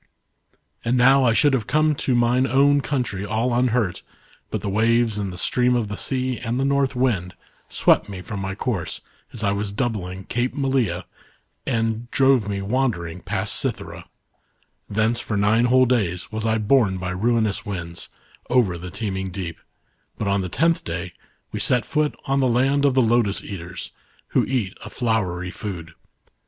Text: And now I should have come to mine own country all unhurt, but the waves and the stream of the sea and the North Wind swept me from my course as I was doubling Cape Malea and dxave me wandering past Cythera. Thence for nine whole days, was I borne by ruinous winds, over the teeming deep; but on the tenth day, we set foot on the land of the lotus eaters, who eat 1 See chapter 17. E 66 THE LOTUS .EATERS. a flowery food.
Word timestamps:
And 0.83 0.97
now 0.97 1.23
I 1.25 1.33
should 1.33 1.53
have 1.53 1.67
come 1.67 1.93
to 1.93 2.15
mine 2.15 2.47
own 2.47 2.81
country 2.81 3.23
all 3.23 3.53
unhurt, 3.53 4.01
but 4.49 4.61
the 4.61 4.67
waves 4.67 5.19
and 5.19 5.31
the 5.31 5.37
stream 5.37 5.75
of 5.75 5.89
the 5.89 5.95
sea 5.95 6.39
and 6.39 6.59
the 6.59 6.65
North 6.65 6.95
Wind 6.95 7.35
swept 7.69 8.09
me 8.09 8.23
from 8.23 8.39
my 8.39 8.55
course 8.55 9.01
as 9.31 9.43
I 9.43 9.51
was 9.51 9.71
doubling 9.71 10.23
Cape 10.23 10.55
Malea 10.55 11.03
and 11.67 12.07
dxave 12.11 12.47
me 12.47 12.63
wandering 12.63 13.19
past 13.21 13.55
Cythera. 13.57 14.09
Thence 14.89 15.19
for 15.19 15.37
nine 15.37 15.65
whole 15.65 15.85
days, 15.85 16.31
was 16.31 16.47
I 16.47 16.57
borne 16.57 16.97
by 16.97 17.11
ruinous 17.11 17.63
winds, 17.63 18.09
over 18.49 18.79
the 18.79 18.89
teeming 18.89 19.29
deep; 19.29 19.57
but 20.17 20.27
on 20.27 20.41
the 20.41 20.49
tenth 20.49 20.83
day, 20.83 21.13
we 21.51 21.59
set 21.59 21.85
foot 21.85 22.15
on 22.25 22.39
the 22.39 22.47
land 22.47 22.85
of 22.85 22.95
the 22.95 23.03
lotus 23.03 23.43
eaters, 23.43 23.91
who 24.29 24.45
eat 24.45 24.49
1 24.49 24.49
See 24.49 24.55
chapter 24.55 24.61
17. 24.61 24.61
E 24.63 24.71
66 24.71 24.79
THE 24.79 24.79
LOTUS 24.79 24.95
.EATERS. 24.95 24.97
a 24.97 24.97
flowery 24.97 25.51
food. 25.83 25.95